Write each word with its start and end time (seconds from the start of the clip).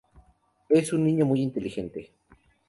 Es 0.67 0.93
un 0.93 1.03
niño 1.03 1.27
muy 1.27 1.41
inteligente. 1.43 2.11